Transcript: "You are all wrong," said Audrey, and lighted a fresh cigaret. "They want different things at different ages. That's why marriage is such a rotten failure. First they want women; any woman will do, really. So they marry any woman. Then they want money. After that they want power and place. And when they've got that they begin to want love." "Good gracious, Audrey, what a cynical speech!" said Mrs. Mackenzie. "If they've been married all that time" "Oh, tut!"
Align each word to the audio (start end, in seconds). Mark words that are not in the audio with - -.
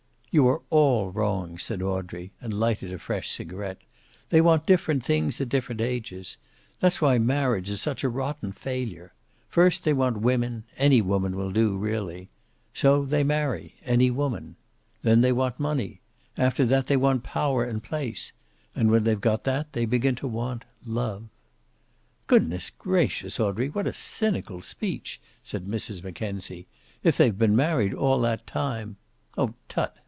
"You 0.33 0.47
are 0.47 0.61
all 0.69 1.11
wrong," 1.11 1.57
said 1.57 1.81
Audrey, 1.81 2.31
and 2.39 2.53
lighted 2.53 2.93
a 2.93 2.99
fresh 2.99 3.29
cigaret. 3.31 3.79
"They 4.29 4.39
want 4.39 4.65
different 4.65 5.03
things 5.03 5.41
at 5.41 5.49
different 5.49 5.81
ages. 5.81 6.37
That's 6.79 7.01
why 7.01 7.17
marriage 7.17 7.69
is 7.69 7.81
such 7.81 8.05
a 8.05 8.09
rotten 8.09 8.53
failure. 8.53 9.11
First 9.49 9.83
they 9.83 9.91
want 9.91 10.21
women; 10.21 10.63
any 10.77 11.01
woman 11.01 11.35
will 11.35 11.51
do, 11.51 11.75
really. 11.75 12.29
So 12.73 13.03
they 13.03 13.25
marry 13.25 13.75
any 13.83 14.09
woman. 14.09 14.55
Then 15.01 15.19
they 15.19 15.33
want 15.33 15.59
money. 15.59 15.99
After 16.37 16.65
that 16.65 16.87
they 16.87 16.95
want 16.95 17.23
power 17.25 17.65
and 17.65 17.83
place. 17.83 18.31
And 18.73 18.89
when 18.89 19.03
they've 19.03 19.19
got 19.19 19.43
that 19.43 19.73
they 19.73 19.85
begin 19.85 20.15
to 20.15 20.29
want 20.29 20.63
love." 20.85 21.27
"Good 22.27 22.57
gracious, 22.77 23.37
Audrey, 23.37 23.67
what 23.67 23.85
a 23.85 23.93
cynical 23.93 24.61
speech!" 24.61 25.19
said 25.43 25.65
Mrs. 25.65 26.01
Mackenzie. 26.01 26.67
"If 27.03 27.17
they've 27.17 27.37
been 27.37 27.53
married 27.57 27.93
all 27.93 28.21
that 28.21 28.47
time" 28.47 28.95
"Oh, 29.37 29.55
tut!" 29.67 29.97